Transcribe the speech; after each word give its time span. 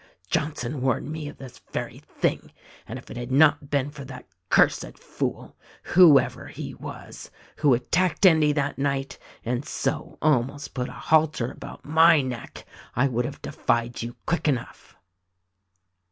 Johnson 0.31 0.81
warned 0.81 1.11
me 1.11 1.27
of 1.27 1.37
this 1.37 1.61
very 1.71 1.99
thing; 1.99 2.51
and 2.87 2.97
if 2.97 3.11
it 3.11 3.17
had 3.17 3.31
not 3.31 3.69
been 3.69 3.91
for 3.91 4.03
that 4.05 4.25
cursed 4.49 4.97
fool— 4.97 5.55
whoever 5.93 6.47
he 6.47 6.73
was— 6.73 7.29
who 7.57 7.75
attacked 7.75 8.25
Endy 8.25 8.51
that 8.51 8.79
night— 8.79 9.19
and 9.45 9.63
so, 9.63 10.17
almost 10.19 10.73
put 10.73 10.89
a 10.89 10.93
halter 10.93 11.51
about 11.51 11.85
my 11.85 12.19
neck— 12.19 12.65
I 12.95 13.07
would 13.07 13.25
have 13.25 13.43
defied 13.43 14.01
you 14.01 14.15
quick 14.25 14.47
enough." 14.47 14.95